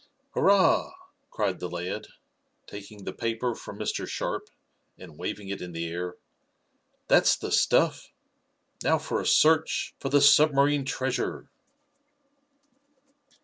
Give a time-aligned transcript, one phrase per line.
[0.33, 0.93] "Hurrah!"
[1.29, 2.07] cried the lad,
[2.65, 4.07] taking the paper from Mr.
[4.09, 4.49] Sharp
[4.97, 6.15] and waving it in the air.
[7.07, 8.11] "That's the stuff!
[8.83, 11.51] Now for a search for the submarine treasure!"